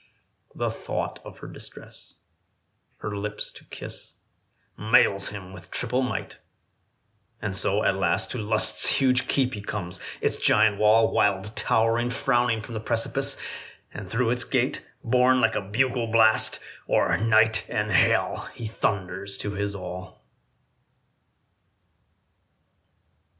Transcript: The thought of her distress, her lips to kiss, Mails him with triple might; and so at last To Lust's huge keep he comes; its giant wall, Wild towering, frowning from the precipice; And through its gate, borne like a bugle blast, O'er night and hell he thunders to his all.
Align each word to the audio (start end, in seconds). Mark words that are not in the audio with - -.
The 0.55 0.71
thought 0.71 1.19
of 1.23 1.37
her 1.45 1.47
distress, 1.47 2.15
her 3.01 3.15
lips 3.15 3.51
to 3.51 3.65
kiss, 3.65 4.15
Mails 4.75 5.27
him 5.29 5.53
with 5.53 5.69
triple 5.69 6.01
might; 6.01 6.39
and 7.39 7.55
so 7.55 7.83
at 7.83 7.97
last 7.97 8.31
To 8.31 8.39
Lust's 8.39 8.87
huge 8.97 9.27
keep 9.27 9.53
he 9.53 9.61
comes; 9.61 9.99
its 10.19 10.37
giant 10.37 10.79
wall, 10.79 11.11
Wild 11.13 11.55
towering, 11.55 12.09
frowning 12.09 12.61
from 12.63 12.73
the 12.73 12.79
precipice; 12.79 13.37
And 13.93 14.09
through 14.09 14.31
its 14.31 14.43
gate, 14.43 14.83
borne 15.03 15.39
like 15.39 15.53
a 15.53 15.61
bugle 15.61 16.07
blast, 16.07 16.59
O'er 16.89 17.15
night 17.17 17.69
and 17.69 17.91
hell 17.91 18.49
he 18.55 18.65
thunders 18.65 19.37
to 19.37 19.51
his 19.51 19.75
all. 19.75 20.23